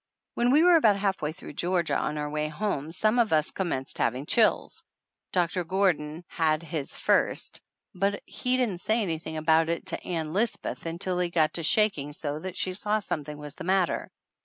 When 0.33 0.49
we 0.49 0.63
were 0.63 0.77
about 0.77 0.95
half 0.95 1.21
way 1.21 1.31
through 1.31 1.53
Georgia 1.53 1.95
on 1.95 2.17
our 2.17 2.27
way 2.27 2.47
home, 2.47 2.91
some 2.91 3.19
of 3.19 3.31
us 3.31 3.51
com 3.51 3.69
menced 3.69 3.99
having 3.99 4.25
chills. 4.25 4.83
Doctor 5.31 5.63
Gordon 5.63 6.25
had 6.27 6.63
his 6.63 6.97
first, 6.97 7.61
but 7.93 8.19
he 8.25 8.57
didn't 8.57 8.79
say 8.79 9.03
anything 9.03 9.37
about 9.37 9.69
it 9.69 9.85
to 9.85 10.03
Ann 10.03 10.33
Lisbeth 10.33 10.87
until 10.87 11.19
he 11.19 11.29
got 11.29 11.53
to 11.53 11.61
shaking 11.61 12.13
so 12.13 12.39
that 12.39 12.57
she 12.57 12.73
saw 12.73 12.97
something 12.97 13.37
was 13.37 13.53
the 13.53 13.63
matter. 13.63 14.09